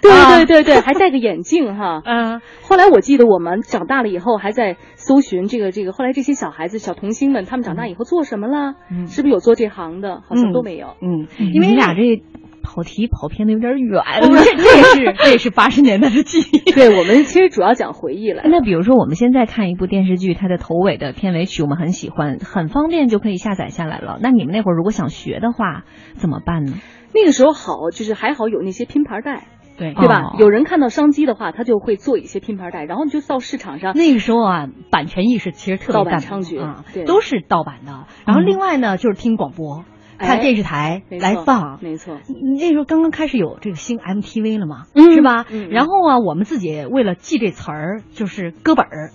[0.00, 2.00] 对对对对，还戴个眼镜哈。
[2.06, 2.40] 嗯。
[2.62, 4.76] 后来我记得我们长大了以后还在
[5.08, 8.74] 搜寻这个这个，后来这些小孩子小童星们，他们长大以后做什么了？
[8.90, 10.20] 嗯，是不是有做这行的？
[10.28, 10.96] 好像都没有。
[11.00, 12.22] 嗯，因为你俩这
[12.62, 14.02] 跑题跑偏的有点远。
[14.20, 16.72] 这这也是 这也是八十年代的记忆。
[16.72, 18.42] 对我们其实主要讲回忆了。
[18.52, 24.18] 那比如说我们现在看一部电视剧，它的头尾的片尾曲我们很喜欢，很方便就可以下载下来了。
[24.20, 25.84] 那你们那会儿如果想学的话，
[26.16, 26.74] 怎么办呢？
[27.14, 29.46] 那个时候好，就是还好有那些拼盘带。
[29.78, 30.34] 对对吧？
[30.38, 33.94] 有人看到商机的话，他就会做一些拼盘带，然后你就到市场上。
[33.94, 38.06] 那个时候啊，版权意识其实特别大，猖獗啊，都是盗版的。
[38.26, 39.84] 然后另外呢，就是听广播、
[40.18, 41.78] 看电视台来放。
[41.80, 42.18] 没错，
[42.58, 45.46] 那时候刚刚开始有这个新 MTV 了嘛，是吧？
[45.70, 49.12] 然后啊，我们自己为了记这词儿，就是歌本儿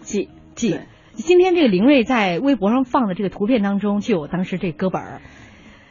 [0.00, 0.80] 记记。
[1.12, 5.20] 今天这个林睿在微博上放的这个图片当中，就有当时这歌本儿。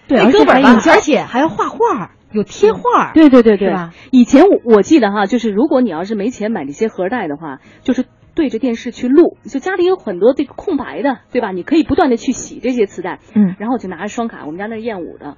[0.07, 2.11] 对，歌本儿，而且还要画画。
[2.31, 3.93] 有贴画，对对对对，吧？
[4.11, 8.05] 以前我我记得哈，就是如果你要是没钱买这些盒带的话，就是
[8.35, 11.51] 对着电视去录，就家里有很多这个空白的，对吧？
[11.51, 15.37] 你可以不断的去洗这些磁带，嗯，然后我就拿着双卡，我们家那是燕舞的，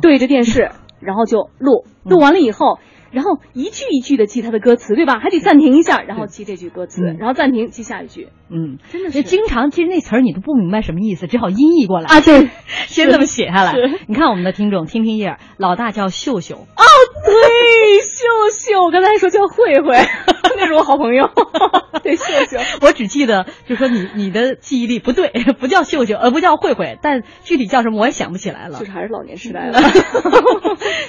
[0.00, 0.70] 对着电视，
[1.00, 2.78] 然后就录，录完了以后。
[3.12, 5.20] 然后一句一句的记他的歌词，对吧？
[5.20, 8.28] 还得暂停一下，然后记这句歌词，然后暂停记下一句。
[8.50, 12.20] 嗯，真的是经常其实那词儿你都不明白什么意思，只好音译过来啊。
[12.20, 12.50] 对，
[12.86, 13.74] 先这么写下来。
[14.08, 16.56] 你看我们的听众听听叶儿，老大叫秀秀。
[16.56, 16.84] 哦，
[17.24, 19.96] 对，秀秀，我刚才还说叫慧慧，
[20.58, 21.28] 那是我好朋友。
[22.02, 25.28] 对，秀秀，我只记得，就说你你的记忆力不对，
[25.60, 28.78] 不叫秀秀，呃，不叫慧慧，但具体叫什么我也想不起来了。
[28.78, 29.78] 就是还是老年时代了。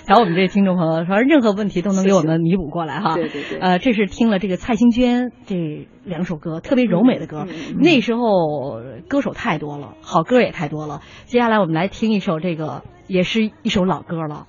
[0.05, 3.15] 瞧我们这听众朋友，说任何问题都能给我们弥补过来哈。
[3.15, 3.59] 对对对。
[3.59, 7.47] 呃，这是听了这个蔡幸娟这两首歌，特别柔美的歌。
[7.79, 11.01] 那时候歌手太多了，好歌也太多了。
[11.25, 14.45] 接下来我们来听一首这个，也是一首老歌了。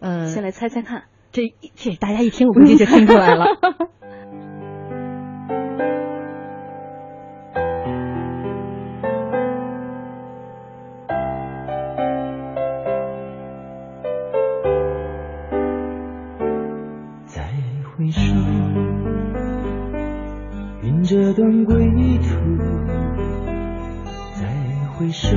[0.00, 1.42] 呃，先来猜猜看，这
[1.74, 3.44] 这大家一听，我估计就听出来了。
[17.26, 17.42] 再
[17.84, 18.20] 回首，
[20.82, 21.86] 云这段归
[22.18, 22.34] 途；
[24.34, 24.48] 再
[24.94, 25.36] 回首，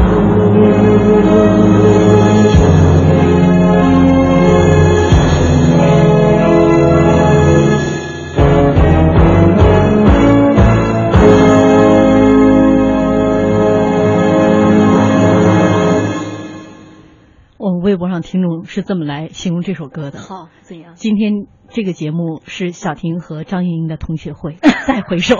[18.65, 20.19] 是这么来形容这首歌的。
[20.19, 20.93] 好，怎样？
[20.95, 24.57] 今天这个节目是小婷和张莹莹的同学会。
[24.87, 25.35] 再回首，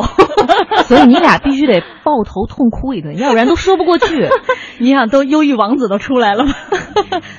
[0.85, 4.29] 所以你俩必须得抱头痛哭一顿，要不然都说不过去。
[4.79, 6.53] 你想，都忧郁王子都出来了吗？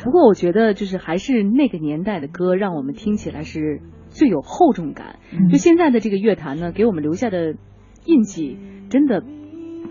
[0.02, 3.80] 不过我觉得，就是还是那个年代的歌，让我们听起来是
[4.10, 5.20] 最有厚重感。
[5.50, 7.54] 就现在的这个乐坛呢，给我们留下的
[8.04, 8.58] 印记
[8.90, 9.22] 真的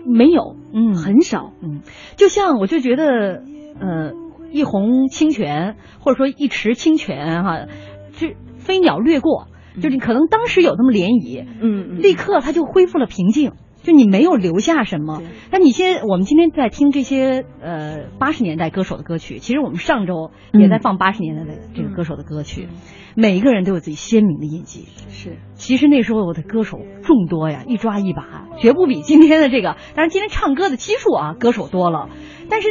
[0.04, 1.80] 没有，嗯，很少，嗯，
[2.16, 3.42] 就像我就觉得，
[3.80, 4.12] 呃，
[4.52, 7.66] 一泓清泉或者说一池清泉哈，
[8.12, 8.28] 就
[8.58, 9.48] 飞鸟掠过，
[9.80, 13.52] 就是可能当时有那么涟漪，嗯，立刻它就恢复了平静。
[13.82, 22.68] 就你没有留下什么，那你先我们今天在听这些呃八十年代歌手的歌曲，其实我们上周也在放八十年代的这个歌手的歌曲，
[23.16, 24.86] 每一个人都有自己鲜明的印记。
[25.10, 29.76] 是，其实那时候的歌手众多呀，一抓一把，绝不比今天的这个。
[29.96, 32.08] 当然今天唱歌的基数啊，歌手多了，
[32.48, 32.68] 但是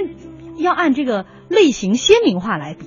[0.57, 2.85] 要按这个类型鲜明化来比。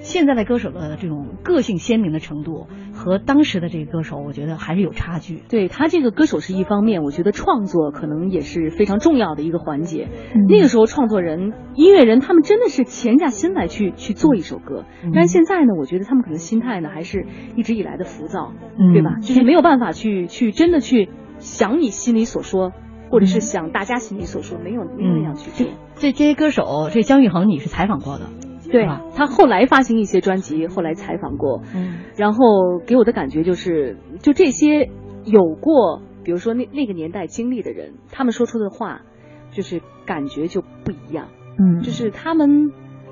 [0.00, 5.42] 现在的歌手的这种个性鲜明的程度和当时的这个歌手，我觉得还是有差距。
[5.50, 10.08] 对他这个歌手是一方面，我觉得创作可能也是非常重要的一个环节。
[10.48, 18.52] 那个时候创作人、音乐人他们真的是潜下心来去去做一首歌，但是现在呢，我觉得他们可能心态呢还是一直以来的浮躁，
[18.94, 19.16] 对吧？
[19.20, 22.72] 就是没有办法去去真的去想你心里所说，
[23.10, 25.66] 或者是像大家心里所说，没有没有那样去做。
[25.96, 28.26] 这这些歌手，这姜育恒你是采访过的。
[28.70, 34.90] 对他后来发行一些专辑，后来采访过，嗯，然后给我的感觉就是，就这些
[35.24, 39.00] 有过，比如说那那个年代经历的人，他们说出的话，
[39.52, 41.28] 就是感觉就不一样，
[41.58, 42.70] 嗯，就是他们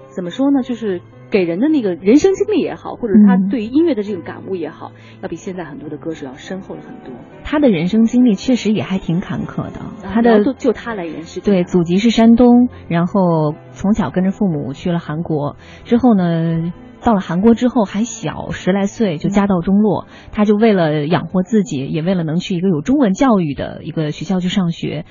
[0.09, 1.01] 怎么说呢，就是。
[1.31, 7.13] 给人的那个人生经历也好，或者他对于音乐的这种感悟也好，要比现在很多的歌手要深厚了很多。
[7.45, 9.81] 他的人生经历确实也还挺坎坷的。
[10.03, 25.05] 他的就他来言是对，祖籍是山东，然后从小跟着父母去了韩国，之后呢，到了韩国之后还小十来岁就家道中落，他就为了养活自己，也为了能去一个有中文教育的一个学校去上学。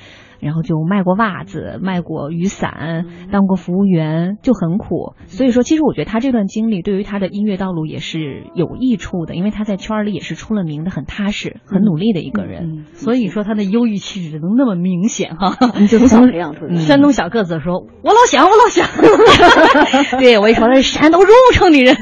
[0.45, 5.13] 然后就卖过袜子，卖过雨伞，当过服务员，就很苦。
[5.25, 12.85] 所以说，其实我觉得他这段经历对于他的音乐道路也是有益处的，因为他在圈里也是出了名的，很踏实、很努力的一个人。
[12.93, 15.57] 所以说他的忧郁气质能那么明显哈，
[15.89, 16.75] 就 从培养出来。
[16.75, 18.87] 山东小个子说：“我老乡，我老乡。
[20.21, 21.97] ”对我一说他是山东荣城的人，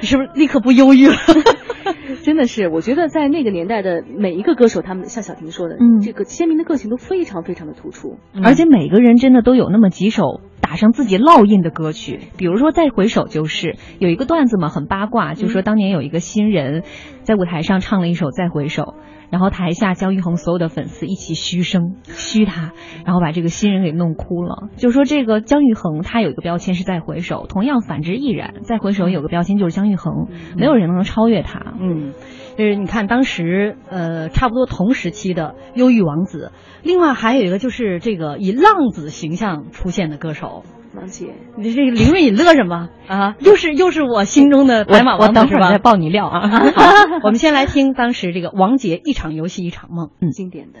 [0.00, 1.14] 你 是不是立刻不忧郁了？
[2.22, 10.40] 真的是，我觉得在那个年代的每一个歌手，他们像小婷说的，嗯，这个鲜明的个性都非常非常的突出，而且每个人真的都有那么几首
[10.72, 16.82] 打上自己烙印的歌曲，比如说《再回首》就是有一个段子嘛，很八卦，就说当年有一个新人
[17.24, 18.82] 在舞台上唱了一首《再回首》。
[19.28, 22.72] 然后台下姜育恒所有的粉丝一起嘘声嘘他，
[23.04, 24.68] 然后把这个新人给弄哭了。
[24.76, 28.54] 就说这个姜育恒他有一个标签是再回首，同样反之亦然。
[28.62, 31.74] 再回首有个标签就是姜育恒，没有人能超越他。
[31.80, 32.12] 嗯，
[32.56, 40.64] 就是你看当时呃差不多同时期的忧郁王子，另外还有一个就是这个以浪子形象出现的歌手。
[40.94, 43.34] 王杰，你这个林瑞，你乐什么啊？
[43.38, 45.70] 又是又是我心中的白马王子是吧？
[45.70, 46.50] 再爆你料啊！
[46.76, 46.84] 好，
[47.24, 50.80] 我们先来听当时这个王杰一场游戏一场梦，嗯，经典的。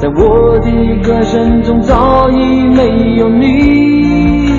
[0.00, 0.70] 在我的
[1.02, 2.34] 歌声中早已
[2.68, 4.50] 没有你，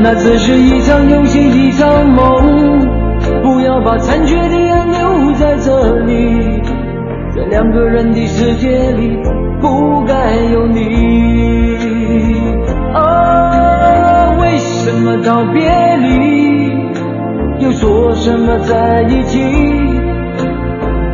[0.00, 2.80] 那只是一场游戏一场梦，
[3.40, 6.60] 不要把残缺的爱留在这里，
[7.36, 9.16] 在两个人的世界里
[9.60, 11.76] 不该有你。
[12.94, 16.72] 啊，为什么道别离，
[17.64, 19.81] 又说什么在一起？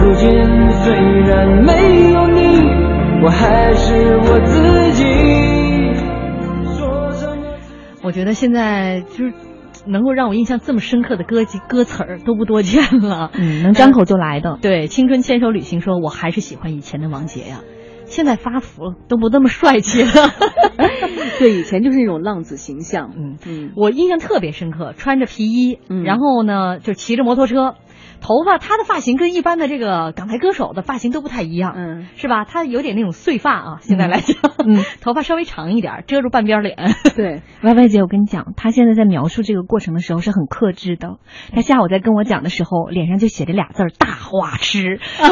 [0.00, 0.30] 如今
[0.70, 5.04] 虽然没有你，我还是我自己。
[8.04, 9.34] 我觉得现在就是
[9.86, 14.58] 能够让我印象这么深刻的歌歌词儿都不多见了，嗯，能张口就来的。
[14.62, 17.60] 对，青春牵手旅行说，我还是喜欢以前的王杰呀，
[18.06, 20.10] 现在发福了，都不那么帅气了。
[21.38, 23.10] 对，以前就是那种浪子形象。
[23.16, 27.74] 嗯嗯，我印象特别深刻，穿着皮衣，嗯然后呢就骑着摩托车。
[28.20, 32.44] 头发，他的发型跟一般的这个港台歌手的发型都不太一样，嗯，是吧？
[32.44, 36.76] 他有点那种碎发啊，现在来讲，嗯， 头发稍微长一点，遮住半边脸。
[37.16, 41.18] 对， Y Y 姐，我跟你讲，他现在在描述这个过程的时候是很克制的。
[41.52, 45.28] 他下午在跟我讲的时候，脸上就写着俩字儿“大花痴”，啊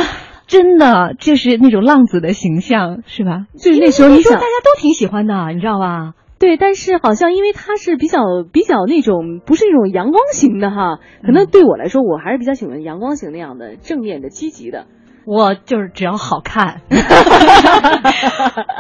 [0.47, 3.47] 真的就是那种浪子的形象，是吧？
[3.59, 6.13] 就是那时候你想，大家都挺喜欢的，你知道吧？
[6.39, 8.21] 对，但是好像因为他是比较
[8.53, 14.87] 比较那种不是那种阳光型的哈，可能对我来说我还是比较喜欢阳光型那样的正面的积极的。
[15.25, 16.83] 我就是只要好看，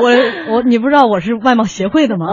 [0.00, 2.26] 我我你不知道我是外貌协会的吗？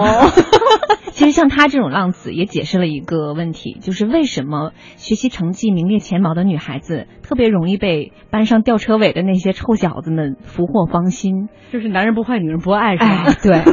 [1.14, 13.34] 其实像他这种浪子也解释了一个问题，就是为什么学习成绩名列前茅的女孩子特别容易被班上吊车尾的那些臭小子们俘获芳心，就是男人不坏女人不爱，是吧？
[13.42, 13.73] 对。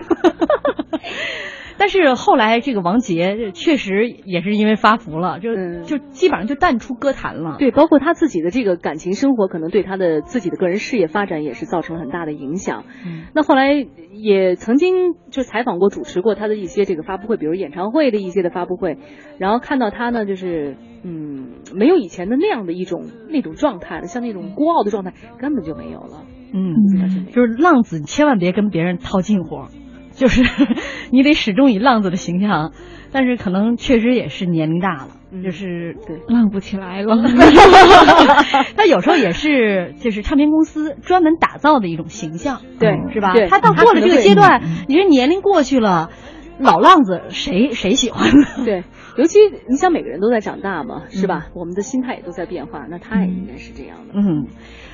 [1.81, 5.55] 但是后来这个王杰确实也是因为发福了，就
[5.85, 7.57] 就基本上就淡出歌坛了。
[7.59, 12.85] 对，包括他自己的这个感情生活，可能对他的自己的个人事业发展也是造成了很大的影响。
[13.33, 13.73] 那后来
[14.13, 18.99] 也曾经就采访过、主持过他的一些这个发布会，比如演唱会的一些的发布会，
[19.39, 26.27] 然后看到他呢，就是嗯，没有以前的那样的一种那种状态了，像那种孤傲的状态根本就没有了。
[26.53, 29.63] 嗯，就是浪子，千万别跟别人套近乎。
[30.21, 30.43] 就是
[31.11, 32.73] 你得始终以浪子的形象，
[33.11, 35.09] 但是可能确实也是年龄大了，
[35.43, 37.17] 就是对浪不起来了。
[38.77, 43.33] 他有时候也是就是唱片公司专门打造的一种形象，对，是吧？
[43.49, 46.11] 他到过了这个阶段，你这年龄过去了，
[46.59, 48.47] 老浪子谁谁喜欢呢？
[48.67, 48.85] 对，
[49.17, 49.39] 尤其
[49.71, 51.47] 你想每个人都在长大嘛，是吧？
[51.55, 54.13] 我们的心态也都在变化，那他也应该是这样的。
[54.15, 54.47] 嗯，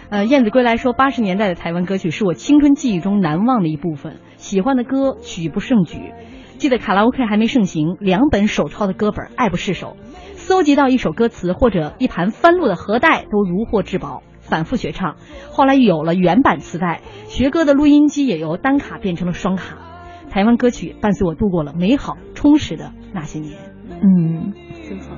[0.08, 4.18] 呃，燕子归来说，八十年代的台湾歌曲是我青春记忆中难忘的一部分。
[4.36, 6.12] 喜欢的歌曲不胜举，
[6.58, 9.96] 记得卡拉 OK 还没盛行，两本手抄的歌本爱不释手，
[10.34, 15.16] 搜集到一首歌词或者一盘翻录的盒带都如获至宝，反复学唱。
[15.50, 19.76] 后来有了原版磁带，学歌的录音机也由单卡变成了双卡。
[20.30, 23.54] 台湾歌曲伴随我度过了美好充实的那些年。
[23.90, 24.52] 嗯，
[24.88, 25.16] 真好。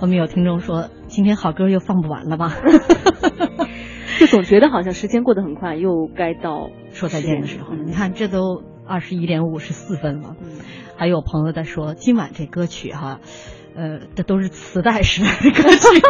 [0.00, 2.52] 我们有听众说，今天好歌又放不完了吧？
[4.20, 7.82] 就总觉得好像时间过得很快，又该到说再见的时候了。
[7.82, 10.36] 你看，这都二十一点五十四分了。
[10.94, 13.20] 还有朋友在说，今晚这歌曲哈，
[13.74, 16.02] 呃，这都是磁带时代的歌曲。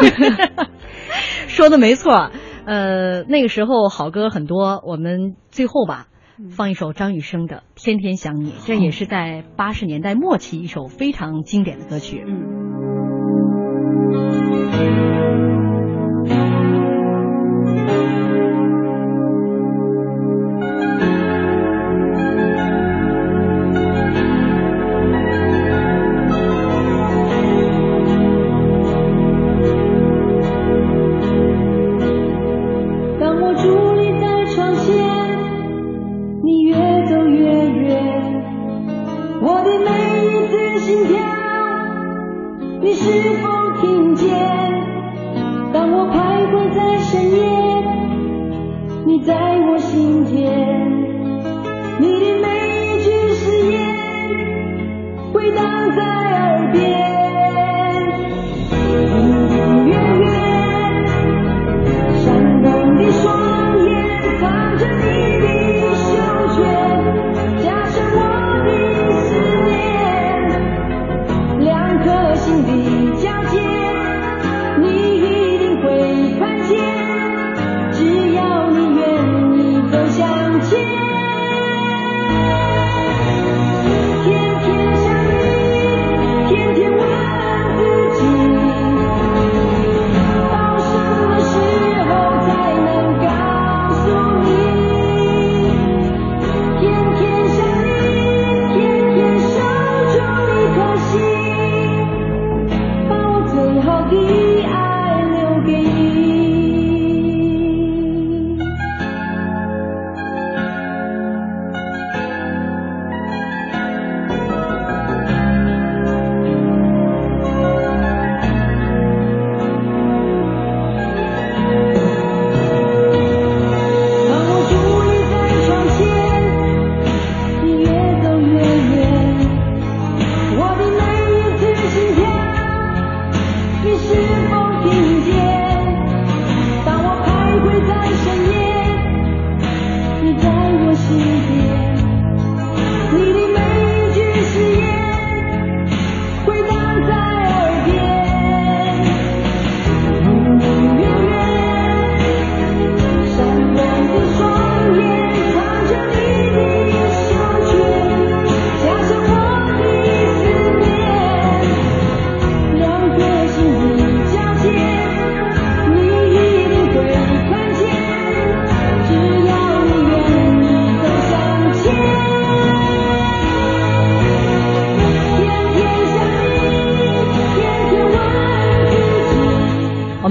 [1.46, 2.32] 说的没错，
[2.64, 4.82] 呃，那个时候好歌很多。
[4.84, 6.08] 我们最后吧，
[6.50, 12.24] 放一首张雨生的《天天想你》，这也是在八十年代末期一首非常经典的歌曲。
[14.66, 15.09] 嗯。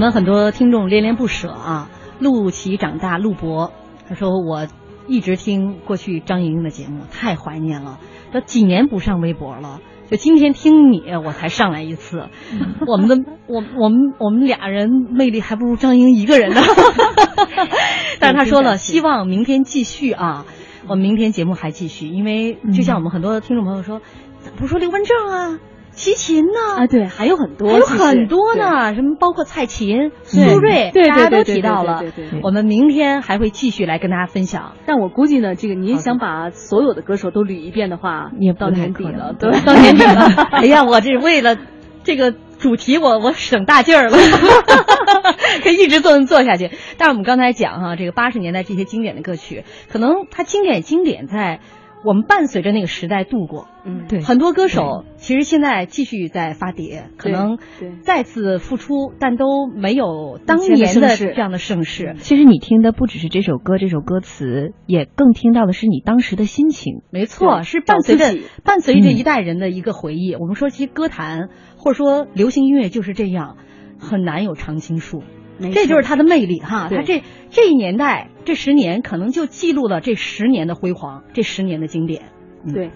[0.09, 1.87] 们很多听众恋恋不舍啊。
[2.19, 3.71] 陆琪长大，陆博，
[4.07, 4.67] 他说我
[5.07, 7.99] 一直听过去张莹莹的节目，太怀念了。
[8.33, 9.79] 都几年不上微博了，
[10.09, 12.27] 就今天听你，我才上来一次。
[12.87, 16.61] 我们的我我们我们俩人魅力还不如张莹一个人呢。
[18.19, 20.45] 但是他说了，希望明天继续啊，
[20.87, 24.01] 我们明天节目还继续，因为就像我们很多听众朋友说，
[24.57, 25.59] 不说刘文正啊。
[25.99, 26.77] 齐秦呢？
[26.77, 28.95] 啊，对，还有很多，还有很多呢。
[28.95, 32.01] 什么包括蔡琴、苏芮，大家都提到了。
[32.41, 34.75] 我们明天还会继续来跟大家分享。
[34.85, 40.21] 但我估计呢，这个您想把所有的歌手都捋一遍的话，你也到年底了，对， 到年底了。
[40.51, 41.57] 哎呀，我这为了
[42.05, 44.17] 这个主题，我我省大劲儿了，
[45.61, 46.71] 可以一直做做下去。
[46.97, 51.59] 但是我们刚才讲哈，这个八十年代这些经典的歌曲，可能它经典经典在。
[52.03, 57.57] 我们伴随着那个时代度过，嗯，对，很多歌手其实现在继续在发碟，可能
[58.01, 62.15] 再次复出，但都没有当年的这样的盛世。
[62.19, 67.01] 其实你听的不只是这首歌，这首歌词，也更听到的是你当时的心情。
[67.11, 68.33] 没错，是伴随着
[68.63, 70.35] 伴随着一代人的一个回忆。
[70.35, 73.57] 我们说，其实歌坛或者说流行音乐就是这样，
[73.99, 75.21] 很难有常青树。
[75.59, 82.23] 这就是它的魅力哈，它这这一年代这十年可能就记录了这十年的辉煌，这十年的经典。
[82.73, 82.91] 对，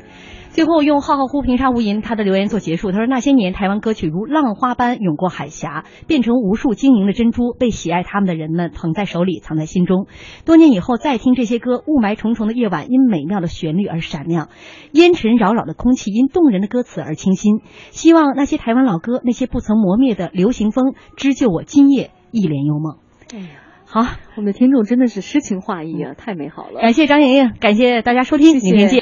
[0.50, 2.92] 最后用浩浩乎平沙无垠他的留言做结束。
[2.92, 10.08] 他说那些年台湾歌曲如浪花般涌过海峡，变成无数晶莹的珍珠，被喜爱他们的人们捧在手里，藏在心中。
[10.46, 14.50] 多年以后再听这些歌，雾霾重重的夜晚因美妙的旋律而闪亮，
[14.92, 17.62] 烟尘扰扰的空气因动人的歌词而清新。
[17.92, 22.12] 希望那些台湾老歌，那些不曾磨灭的流行风，织就我今夜。
[22.34, 22.98] 一帘幽梦，
[23.32, 23.48] 哎呀，
[23.86, 24.02] 好，
[24.36, 26.82] 我们的听众真的是诗情画意啊，太美好了。
[26.82, 29.02] 感谢张莹莹，感谢大家收听，明天见。